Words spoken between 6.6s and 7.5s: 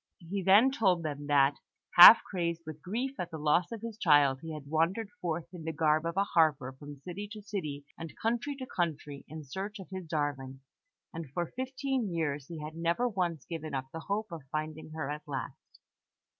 from city to